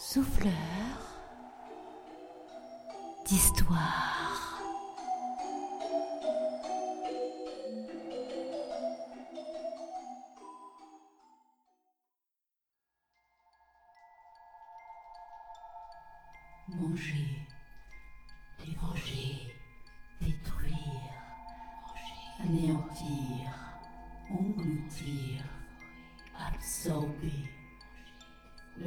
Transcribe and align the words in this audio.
Souffleur 0.00 0.52
d'histoire. 3.26 4.62
Manger, 16.68 17.47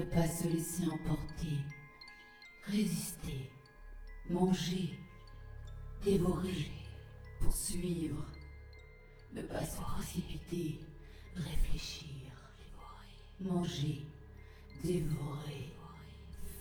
ne 0.01 0.05
pas 0.05 0.27
se 0.27 0.47
laisser 0.47 0.83
emporter, 0.87 1.57
résister, 2.65 3.51
manger, 4.31 4.97
dévorer, 6.03 6.71
poursuivre, 7.39 8.25
ne 9.33 9.43
pas 9.43 9.63
se 9.63 9.79
précipiter, 9.79 10.79
réfléchir, 11.35 12.31
manger, 13.41 14.01
dévorer, 14.83 15.71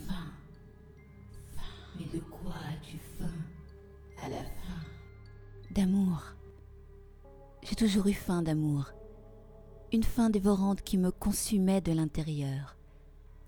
faim. 0.06 0.32
Mais 1.98 2.04
de 2.12 2.18
quoi 2.18 2.56
as-tu 2.68 2.98
faim 3.18 3.38
à 4.22 4.28
la 4.28 4.42
fin? 4.42 4.84
D'amour. 5.70 6.22
J'ai 7.62 7.76
toujours 7.76 8.06
eu 8.06 8.12
faim 8.12 8.42
d'amour. 8.42 8.92
Une 9.92 10.04
faim 10.04 10.28
dévorante 10.28 10.82
qui 10.82 10.98
me 10.98 11.10
consumait 11.10 11.80
de 11.80 11.92
l'intérieur. 11.92 12.76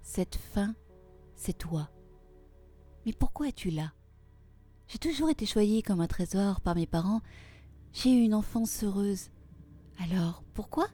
Cette 0.03 0.37
faim, 0.37 0.75
c'est 1.37 1.57
toi. 1.57 1.89
Mais 3.07 3.13
pourquoi 3.13 3.49
es-tu 3.49 3.71
là? 3.71 3.93
J'ai 4.89 4.99
toujours 4.99 5.31
été 5.31 5.47
choyée 5.47 5.83
comme 5.83 6.01
un 6.01 6.07
trésor 6.07 6.61
par 6.61 6.75
mes 6.75 6.87
parents. 6.87 7.23
J'ai 7.93 8.11
eu 8.11 8.23
une 8.23 8.35
enfance 8.35 8.85
heureuse. 8.85 9.31
Alors, 9.99 10.43
pourquoi? 10.55 10.89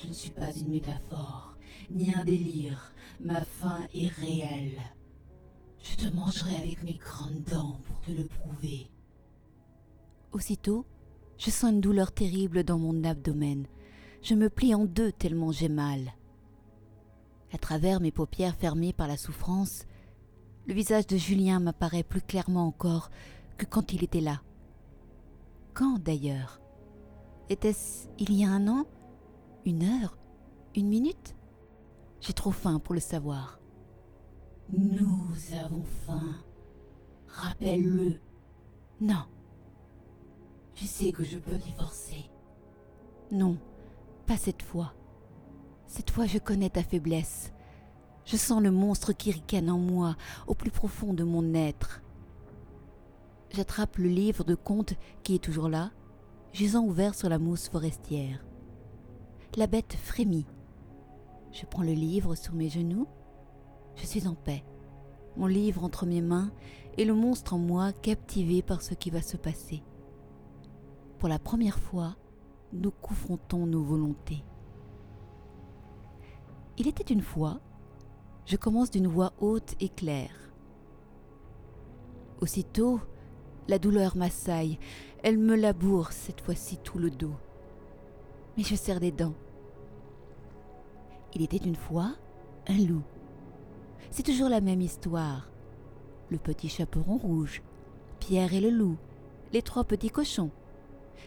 Je 0.00 0.08
ne 0.08 0.12
suis 0.12 0.30
pas 0.30 0.52
une 0.52 0.68
métaphore, 0.68 1.56
ni 1.90 2.14
un 2.14 2.24
délire. 2.24 2.92
Ma 3.18 3.40
faim 3.40 3.80
est 3.94 4.08
réelle. 4.08 4.80
Je 5.82 5.96
te 5.96 6.14
mangerai 6.14 6.56
avec 6.56 6.82
mes 6.82 6.94
grandes 6.94 7.42
dents 7.50 7.80
pour 7.84 8.00
te 8.00 8.10
le 8.10 8.26
prouver. 8.26 8.90
Aussitôt, 10.32 10.86
je 11.38 11.50
sens 11.50 11.72
une 11.72 11.80
douleur 11.80 12.12
terrible 12.12 12.62
dans 12.62 12.78
mon 12.78 13.02
abdomen. 13.04 13.66
Je 14.22 14.34
me 14.34 14.50
plie 14.50 14.74
en 14.74 14.84
deux 14.84 15.12
tellement 15.12 15.52
j'ai 15.52 15.68
mal. 15.68 16.12
À 17.52 17.58
travers 17.58 18.00
mes 18.00 18.12
paupières 18.12 18.54
fermées 18.56 18.92
par 18.92 19.08
la 19.08 19.16
souffrance, 19.16 19.84
le 20.66 20.74
visage 20.74 21.06
de 21.06 21.16
Julien 21.16 21.58
m'apparaît 21.60 22.02
plus 22.04 22.20
clairement 22.22 22.66
encore 22.66 23.10
que 23.56 23.66
quand 23.66 23.92
il 23.92 24.04
était 24.04 24.20
là. 24.20 24.42
Quand 25.74 25.98
d'ailleurs? 25.98 26.60
Était-ce 27.48 28.08
il 28.18 28.32
y 28.34 28.44
a 28.44 28.50
un 28.50 28.68
an? 28.68 28.84
Une 29.64 29.82
heure? 29.82 30.16
Une 30.76 30.88
minute? 30.88 31.34
J'ai 32.20 32.32
trop 32.32 32.52
faim 32.52 32.78
pour 32.78 32.94
le 32.94 33.00
savoir. 33.00 33.58
Nous 34.72 35.26
avons 35.64 35.82
faim. 36.06 36.36
Rappelle-le. 37.26 38.20
Non, 39.00 39.24
Tu 40.74 40.86
sais 40.86 41.10
que 41.12 41.24
je 41.24 41.38
peux 41.38 41.56
t'y 41.58 41.72
forcer. 41.72 42.30
non, 43.32 43.56
pas 44.26 44.36
cette 44.36 44.62
fois. 44.62 44.94
Cette 45.90 46.12
fois 46.12 46.26
je 46.26 46.38
connais 46.38 46.70
ta 46.70 46.84
faiblesse. 46.84 47.52
Je 48.24 48.36
sens 48.36 48.62
le 48.62 48.70
monstre 48.70 49.12
qui 49.12 49.32
ricane 49.32 49.68
en 49.68 49.78
moi, 49.78 50.14
au 50.46 50.54
plus 50.54 50.70
profond 50.70 51.12
de 51.14 51.24
mon 51.24 51.52
être. 51.52 52.00
J'attrape 53.50 53.96
le 53.96 54.06
livre 54.06 54.44
de 54.44 54.54
contes 54.54 54.94
qui 55.24 55.34
est 55.34 55.42
toujours 55.42 55.68
là, 55.68 55.90
gisant 56.52 56.84
ouvert 56.84 57.16
sur 57.16 57.28
la 57.28 57.40
mousse 57.40 57.68
forestière. 57.68 58.44
La 59.56 59.66
bête 59.66 59.94
frémit. 59.94 60.46
Je 61.50 61.66
prends 61.66 61.82
le 61.82 61.92
livre 61.92 62.36
sur 62.36 62.54
mes 62.54 62.68
genoux. 62.68 63.08
Je 63.96 64.06
suis 64.06 64.28
en 64.28 64.36
paix. 64.36 64.62
Mon 65.36 65.46
livre 65.46 65.82
entre 65.82 66.06
mes 66.06 66.22
mains 66.22 66.52
et 66.98 67.04
le 67.04 67.14
monstre 67.14 67.54
en 67.54 67.58
moi 67.58 67.92
captivé 67.92 68.62
par 68.62 68.80
ce 68.80 68.94
qui 68.94 69.10
va 69.10 69.22
se 69.22 69.36
passer. 69.36 69.82
Pour 71.18 71.28
la 71.28 71.40
première 71.40 71.80
fois, 71.80 72.14
nous 72.72 72.92
confrontons 72.92 73.66
nos 73.66 73.82
volontés. 73.82 74.44
Il 76.80 76.88
était 76.88 77.12
une 77.12 77.20
fois, 77.20 77.60
je 78.46 78.56
commence 78.56 78.90
d'une 78.90 79.06
voix 79.06 79.34
haute 79.38 79.74
et 79.80 79.90
claire. 79.90 80.50
Aussitôt, 82.40 83.00
la 83.68 83.78
douleur 83.78 84.16
m'assaille, 84.16 84.78
elle 85.22 85.36
me 85.36 85.56
laboure 85.56 86.12
cette 86.12 86.40
fois-ci 86.40 86.78
tout 86.78 86.98
le 86.98 87.10
dos. 87.10 87.34
Mais 88.56 88.62
je 88.62 88.74
serre 88.76 88.98
des 88.98 89.12
dents. 89.12 89.34
Il 91.34 91.42
était 91.42 91.58
une 91.58 91.76
fois 91.76 92.14
un 92.66 92.78
loup. 92.78 93.02
C'est 94.10 94.24
toujours 94.24 94.48
la 94.48 94.62
même 94.62 94.80
histoire. 94.80 95.50
Le 96.30 96.38
petit 96.38 96.70
chaperon 96.70 97.18
rouge, 97.18 97.60
Pierre 98.20 98.54
et 98.54 98.60
le 98.62 98.70
loup, 98.70 98.96
les 99.52 99.60
trois 99.60 99.84
petits 99.84 100.08
cochons. 100.08 100.50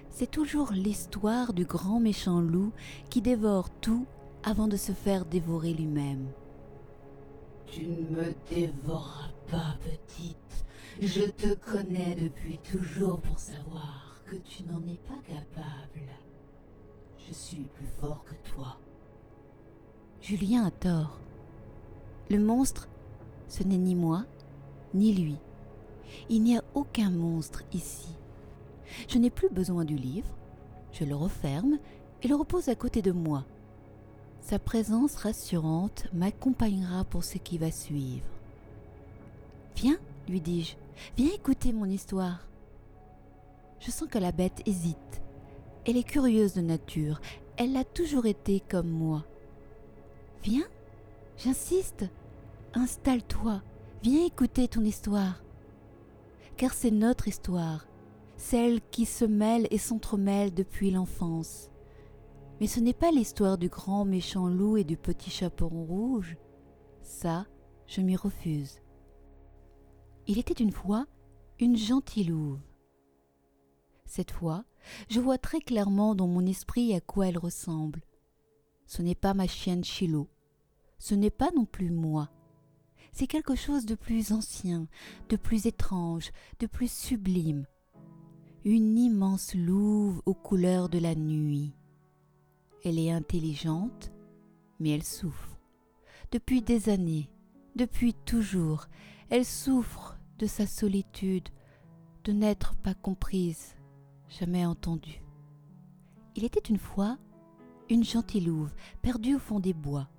C'est 0.10 0.32
toujours 0.32 0.72
l'histoire 0.72 1.54
du 1.54 1.66
grand 1.66 2.00
méchant 2.00 2.42
loup 2.42 2.72
qui 3.12 3.22
dévore 3.22 3.70
tout 3.70 4.08
avant 4.44 4.68
de 4.68 4.78
se 4.78 4.92
faire 4.92 5.26
dévorer 5.26 5.74
lui-même. 5.74 6.28
Tu 7.66 7.88
ne 7.88 8.16
me 8.16 8.34
dévoreras 8.50 9.30
pas, 9.50 9.78
petite. 9.84 10.66
Je 11.02 11.24
te 11.24 11.54
connais 11.56 12.16
depuis 12.16 12.60
toujours 12.60 13.20
pour 13.20 13.40
savoir 13.40 14.22
que 14.26 14.36
tu 14.36 14.64
n'en 14.64 14.82
es 14.82 14.98
pas 15.08 15.22
capable. 15.28 16.08
Je 17.28 17.34
suis 17.34 17.64
plus 17.74 17.88
fort 18.00 18.24
que 18.26 18.36
toi. 18.52 18.78
Julien 20.22 20.66
a 20.66 20.72
tort. 20.72 21.20
Le 22.30 22.40
monstre, 22.40 22.88
ce 23.48 23.64
n'est 23.64 23.78
ni 23.78 23.96
moi, 23.96 24.26
ni 24.94 25.14
lui. 25.14 25.38
Il 26.30 26.44
n'y 26.44 26.58
a 26.58 26.64
aucun 26.74 27.10
monstre 27.10 27.64
ici. 27.74 28.10
Je 29.08 29.18
n'ai 29.18 29.30
plus 29.30 29.50
besoin 29.50 29.86
du 29.86 29.96
livre, 29.96 30.30
je 30.92 31.06
le 31.06 31.16
referme 31.16 31.80
et 32.22 32.28
le 32.28 32.36
repose 32.36 32.70
à 32.70 32.76
côté 32.76 33.02
de 33.02 33.12
moi. 33.12 33.46
Sa 34.44 34.60
présence 34.60 35.16
rassurante 35.16 36.08
m'accompagnera 36.12 37.06
pour 37.06 37.24
ce 37.24 37.38
qui 37.38 37.58
va 37.58 37.72
suivre. 37.72 38.26
Viens, 39.78 39.98
lui 40.28 40.42
dis-je, 40.42 40.76
viens 41.16 41.34
écouter 41.34 41.72
mon 41.72 41.86
histoire. 41.86 42.46
Je 43.80 43.90
sens 43.90 44.10
que 44.10 44.18
la 44.18 44.34
bête 44.34 44.62
hésite. 44.66 45.22
Elle 45.86 45.96
est 45.96 46.04
curieuse 46.04 46.56
de 46.56 46.62
nature, 46.62 47.22
elle 47.56 47.72
l'a 47.72 47.86
toujours 47.86 48.26
été 48.26 48.60
comme 48.60 48.90
moi. 48.90 49.24
Viens, 50.44 50.68
j'insiste, 51.38 52.04
installe-toi, 52.74 53.62
viens 54.04 54.26
écouter 54.26 54.68
ton 54.68 54.84
histoire. 54.84 55.42
Car 56.58 56.74
c'est 56.74 56.92
notre 56.92 57.30
histoire, 57.30 57.88
celle 58.36 58.82
qui 58.92 59.06
se 59.06 59.24
mêle 59.24 59.70
et 59.72 59.78
s'entremêle 59.78 60.54
depuis 60.54 60.92
l'enfance. 60.92 61.70
Mais 62.64 62.68
ce 62.68 62.80
n'est 62.80 62.94
pas 62.94 63.12
l'histoire 63.12 63.58
du 63.58 63.68
grand 63.68 64.06
méchant 64.06 64.48
loup 64.48 64.78
et 64.78 64.86
du 64.86 64.96
petit 64.96 65.30
chaperon 65.30 65.84
rouge. 65.84 66.38
Ça, 67.02 67.46
je 67.88 68.00
m'y 68.00 68.16
refuse. 68.16 68.80
Il 70.28 70.40
était 70.40 70.64
une 70.64 70.72
fois 70.72 71.06
une 71.60 71.76
gentille 71.76 72.24
louve. 72.24 72.62
Cette 74.06 74.32
fois, 74.32 74.64
je 75.10 75.20
vois 75.20 75.38
très 75.38 75.60
clairement 75.60 76.16
dans 76.16 76.28
mon 76.28 76.46
esprit 76.46 76.94
à 76.94 77.02
quoi 77.02 77.28
elle 77.28 77.38
ressemble. 77.38 78.02
Ce 78.86 79.02
n'est 79.02 79.14
pas 79.14 79.34
ma 79.34 79.46
chienne 79.46 79.84
Chilo. 79.84 80.30
Ce 81.00 81.16
n'est 81.16 81.32
pas 81.32 81.50
non 81.58 81.66
plus 81.66 81.92
moi. 81.92 82.30
C'est 83.12 83.28
quelque 83.28 83.56
chose 83.56 83.86
de 83.86 83.96
plus 83.96 84.32
ancien, 84.32 84.88
de 85.28 85.36
plus 85.36 85.66
étrange, 85.66 86.32
de 86.62 86.68
plus 86.68 86.90
sublime. 86.90 87.66
Une 88.64 88.98
immense 88.98 89.54
louve 89.54 90.22
aux 90.26 90.34
couleurs 90.34 90.88
de 90.88 91.00
la 91.00 91.14
nuit. 91.14 91.74
Elle 92.84 93.00
est 93.00 93.12
intelligente, 93.12 94.12
mais 94.80 94.90
elle 94.90 95.04
souffre. 95.04 95.58
Depuis 96.32 96.62
des 96.62 96.90
années, 96.90 97.30
depuis 97.76 98.14
toujours, 98.14 98.88
elle 99.30 99.46
souffre 99.46 100.18
de 100.40 100.46
sa 100.46 100.68
solitude, 100.68 101.50
de 102.24 102.34
n'être 102.34 102.76
pas 102.76 102.94
comprise, 102.94 103.76
jamais 104.28 104.66
entendue. 104.66 105.24
Il 106.36 106.44
était 106.44 106.60
une 106.60 106.80
fois 106.80 107.18
une 107.90 108.04
gentille 108.04 108.42
louve 108.42 108.72
perdue 109.02 109.36
au 109.36 109.40
fond 109.40 109.60
des 109.60 109.74
bois. 109.74 110.10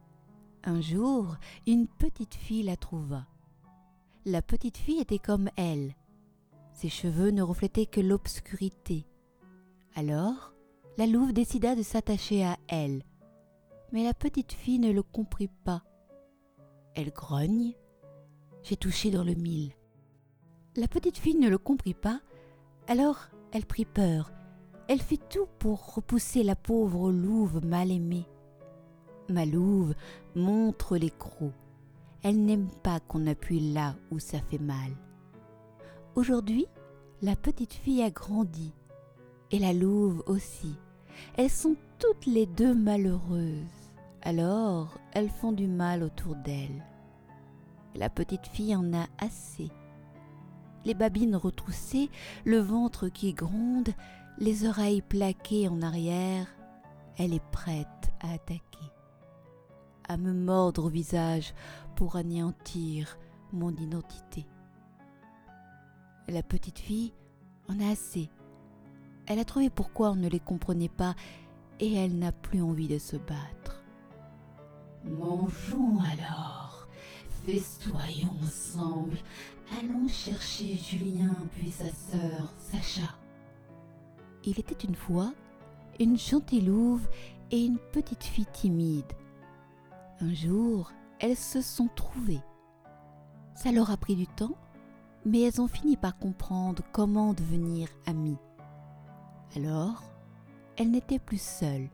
Un 0.65 0.81
jour, 0.81 1.37
une 1.67 1.87
petite 1.87 2.35
fille 2.35 2.63
la 2.63 2.77
trouva. 2.77 3.27
La 4.25 4.41
petite 4.41 4.79
fille 4.79 5.01
était 5.01 5.19
comme 5.19 5.51
elle. 5.57 5.95
Ses 6.73 6.89
cheveux 6.89 7.31
ne 7.31 7.43
reflétaient 7.43 7.87
que 7.87 8.01
l'obscurité. 8.01 9.07
Alors, 9.95 10.54
la 10.97 11.07
louve 11.07 11.33
décida 11.33 11.75
de 11.75 11.83
s'attacher 11.83 12.45
à 12.45 12.57
elle. 12.69 13.03
Mais 13.93 14.05
la 14.05 14.15
petite 14.15 14.53
fille 14.53 14.79
ne 14.79 14.93
le 14.93 15.03
comprit 15.03 15.51
pas. 15.65 15.83
Elle 16.95 17.11
grogne. 17.11 17.75
J'ai 18.63 18.77
touché 18.77 19.11
dans 19.11 19.25
le 19.25 19.35
mille. 19.35 19.73
La 20.77 20.89
petite 20.89 21.19
fille 21.19 21.37
ne 21.37 21.49
le 21.49 21.59
comprit 21.59 21.95
pas, 21.95 22.21
alors 22.89 23.29
elle 23.53 23.67
prit 23.67 23.85
peur. 23.85 24.33
Elle 24.89 25.01
fit 25.01 25.19
tout 25.19 25.47
pour 25.59 25.95
repousser 25.95 26.43
la 26.43 26.57
pauvre 26.57 27.11
louve 27.11 27.65
mal 27.65 27.91
aimée. 27.91 28.27
Ma 29.29 29.47
louve 29.47 29.95
montre 30.35 30.97
les 30.97 31.11
crocs. 31.11 31.53
Elle 32.23 32.45
n'aime 32.45 32.69
pas 32.83 33.01
qu'on 33.01 33.27
appuie 33.27 33.73
là 33.73 33.97
où 34.11 34.19
ça 34.19 34.41
fait 34.41 34.59
mal. 34.59 34.93
Aujourd'hui, 36.15 36.67
la 37.23 37.37
petite 37.37 37.73
fille 37.73 38.03
a 38.03 38.11
grandi, 38.11 38.73
et 39.51 39.59
la 39.59 39.73
louve 39.73 40.23
aussi. 40.27 40.75
Elles 41.37 41.51
sont 41.51 41.77
toutes 41.99 42.27
les 42.27 42.47
deux 42.47 42.75
malheureuses. 42.75 43.93
Alors, 44.23 44.99
elles 45.13 45.31
font 45.31 45.53
du 45.53 45.67
mal 45.67 46.03
autour 46.03 46.35
d'elles. 46.37 46.85
La 47.95 48.09
petite 48.11 48.47
fille 48.47 48.75
en 48.75 48.93
a 48.93 49.07
assez. 49.19 49.71
Les 50.85 50.95
babines 50.95 51.37
retroussées, 51.37 52.11
le 52.45 52.59
ventre 52.59 53.09
qui 53.09 53.33
gronde, 53.33 53.91
les 54.39 54.67
oreilles 54.67 55.03
plaquées 55.03 55.69
en 55.69 55.81
arrière, 55.81 56.47
elle 57.17 57.33
est 57.33 57.51
prête 57.53 57.87
à 58.21 58.33
attaquer, 58.33 58.91
à 60.09 60.17
me 60.17 60.33
mordre 60.33 60.85
au 60.85 60.89
visage 60.89 61.55
pour 61.95 62.17
anéantir 62.17 63.19
mon 63.53 63.71
identité. 63.71 64.47
La 66.29 66.43
petite 66.43 66.79
fille 66.79 67.13
en 67.69 67.79
a 67.81 67.93
assez. 67.93 68.31
Elle 69.27 69.39
a 69.39 69.45
trouvé 69.45 69.71
pourquoi 69.71 70.11
on 70.11 70.17
ne 70.17 70.29
les 70.29 70.41
comprenait 70.41 70.89
pas 70.89 71.15
et 71.81 71.95
elle 71.95 72.19
n'a 72.19 72.33
plus 72.33 72.63
envie 72.63 72.89
de 72.89 72.99
se 72.99 73.17
battre. 73.17 73.83
Mangeons 75.05 75.99
alors, 76.13 76.87
festoyons 77.45 78.35
ensemble, 78.43 79.19
allons 79.79 80.09
chercher 80.09 80.77
Julien 80.77 81.35
puis 81.57 81.71
sa 81.71 81.89
sœur 81.89 82.53
Sacha. 82.59 83.15
Il 84.45 84.59
était 84.59 84.87
une 84.87 84.95
fois 84.95 85.33
une 86.01 86.19
gentille 86.19 86.63
louve 86.63 87.07
et 87.51 87.65
une 87.65 87.79
petite 87.93 88.25
fille 88.25 88.47
timide. 88.53 89.13
Un 90.21 90.35
jour, 90.35 90.91
elles 91.21 91.37
se 91.37 91.61
sont 91.61 91.89
trouvées. 91.95 92.43
Ça 93.55 93.73
leur 93.73 93.91
a 93.91 93.97
pris 93.97 94.17
du 94.17 94.27
temps, 94.27 94.57
mais 95.25 95.43
elles 95.43 95.61
ont 95.61 95.69
fini 95.69 95.97
par 95.97 96.19
comprendre 96.19 96.83
comment 96.93 97.33
devenir 97.33 97.89
amies. 98.07 98.39
Alors, 99.57 100.03
elles 100.77 100.91
n'étaient 100.91 101.19
plus 101.19 101.41
seules. 101.41 101.89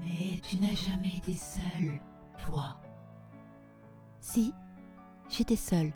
Mais 0.00 0.40
tu 0.42 0.56
n'as 0.58 0.74
jamais 0.74 1.16
été 1.16 1.34
seule, 1.34 2.00
toi. 2.44 2.76
Si, 4.20 4.52
j'étais 5.28 5.56
seule, 5.56 5.92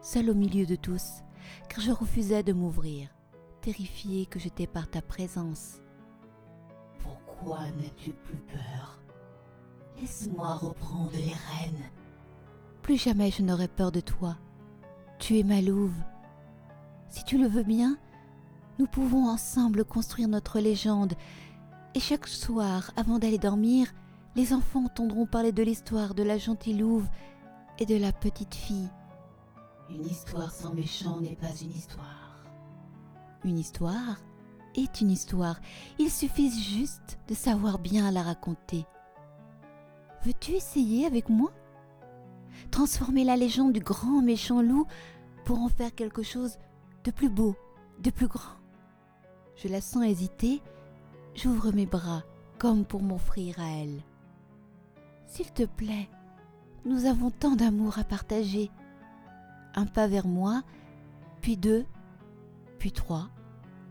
seule 0.00 0.30
au 0.30 0.34
milieu 0.34 0.66
de 0.66 0.76
tous, 0.76 1.22
car 1.68 1.80
je 1.80 1.92
refusais 1.92 2.42
de 2.42 2.52
m'ouvrir, 2.52 3.08
terrifiée 3.60 4.26
que 4.26 4.38
j'étais 4.38 4.66
par 4.66 4.88
ta 4.88 5.02
présence. 5.02 5.80
Pourquoi 6.98 7.60
n'as-tu 7.60 8.12
plus 8.12 8.38
peur? 8.38 9.00
Laisse-moi 10.00 10.54
reprendre 10.54 11.12
les 11.12 11.32
rênes. 11.32 11.90
Plus 12.82 13.00
jamais 13.00 13.30
je 13.30 13.42
n'aurai 13.42 13.68
peur 13.68 13.92
de 13.92 14.00
toi. 14.00 14.36
Tu 15.18 15.38
es 15.38 15.42
ma 15.42 15.60
louve. 15.60 15.96
Si 17.08 17.24
tu 17.24 17.38
le 17.38 17.46
veux 17.46 17.62
bien, 17.62 17.98
nous 18.78 18.86
pouvons 18.86 19.28
ensemble 19.28 19.84
construire 19.84 20.28
notre 20.28 20.60
légende. 20.60 21.14
Et 21.94 22.00
chaque 22.00 22.26
soir, 22.26 22.92
avant 22.96 23.18
d'aller 23.18 23.38
dormir, 23.38 23.92
les 24.34 24.52
enfants 24.52 24.84
entendront 24.84 25.26
parler 25.26 25.52
de 25.52 25.62
l'histoire 25.62 26.14
de 26.14 26.22
la 26.22 26.36
gentille 26.36 26.76
louve 26.76 27.08
et 27.78 27.86
de 27.86 27.96
la 27.96 28.12
petite 28.12 28.54
fille. 28.54 28.90
Une 29.88 30.04
histoire 30.04 30.50
sans 30.50 30.74
méchant 30.74 31.20
n'est 31.20 31.36
pas 31.36 31.54
une 31.62 31.70
histoire. 31.70 32.44
Une 33.44 33.58
histoire 33.58 34.18
est 34.74 35.00
une 35.00 35.10
histoire. 35.10 35.60
Il 35.98 36.10
suffit 36.10 36.50
juste 36.50 37.18
de 37.28 37.34
savoir 37.34 37.78
bien 37.78 38.10
la 38.10 38.22
raconter. 38.22 38.84
Veux-tu 40.24 40.52
essayer 40.52 41.06
avec 41.06 41.28
moi? 41.28 41.52
Transformer 42.70 43.24
la 43.24 43.36
légende 43.36 43.72
du 43.72 43.80
grand 43.80 44.22
méchant 44.22 44.60
loup 44.60 44.86
pour 45.44 45.60
en 45.60 45.68
faire 45.68 45.94
quelque 45.94 46.22
chose 46.22 46.58
de 47.04 47.10
plus 47.10 47.28
beau, 47.28 47.54
de 48.00 48.10
plus 48.10 48.26
grand. 48.26 48.55
Je 49.56 49.68
la 49.68 49.80
sens 49.80 50.04
hésiter, 50.04 50.60
j'ouvre 51.34 51.72
mes 51.72 51.86
bras 51.86 52.22
comme 52.58 52.84
pour 52.84 53.02
m'offrir 53.02 53.58
à 53.58 53.68
elle. 53.68 54.02
S'il 55.26 55.50
te 55.52 55.64
plaît, 55.64 56.08
nous 56.84 57.06
avons 57.06 57.30
tant 57.30 57.56
d'amour 57.56 57.98
à 57.98 58.04
partager. 58.04 58.70
Un 59.74 59.86
pas 59.86 60.06
vers 60.06 60.26
moi, 60.26 60.62
puis 61.40 61.56
deux, 61.56 61.84
puis 62.78 62.92
trois, 62.92 63.28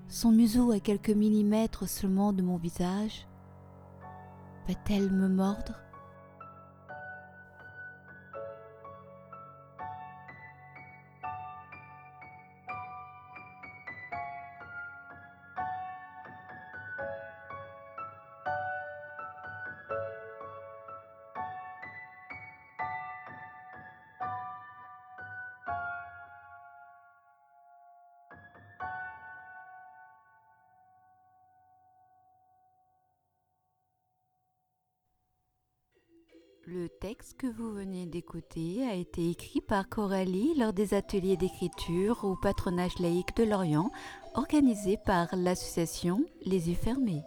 son 0.08 0.32
museau 0.32 0.72
à 0.72 0.80
quelques 0.80 1.10
millimètres 1.10 1.90
seulement 1.90 2.32
de 2.32 2.42
mon 2.42 2.58
visage. 2.58 3.28
Va-t-elle 4.68 5.12
me 5.12 5.28
mordre? 5.28 5.85
Le 36.68 36.90
texte 36.90 37.38
que 37.38 37.46
vous 37.46 37.72
venez 37.72 38.08
d'écouter 38.08 38.84
a 38.88 38.96
été 38.96 39.30
écrit 39.30 39.62
par 39.62 39.88
Coralie 39.88 40.56
lors 40.58 40.74
des 40.74 40.96
ateliers 40.96 41.38
d'écriture 41.38 42.24
au 42.24 42.36
patronage 42.36 42.98
laïque 42.98 43.38
de 43.38 43.44
Lorient 43.44 43.92
organisés 44.34 44.98
par 45.06 45.28
l'association 45.36 46.26
Les 46.44 46.70
yeux 46.70 46.76
fermés. 46.76 47.22